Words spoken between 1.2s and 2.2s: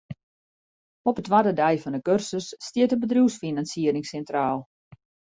twadde dei fan 'e